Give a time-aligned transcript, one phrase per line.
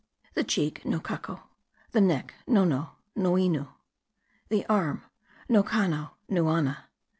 [0.33, 1.43] The cheek: Nocaco.
[1.91, 3.67] The neck: Nono: Noinu.
[4.49, 5.03] The arm:
[5.47, 6.85] Nocano: Nuana.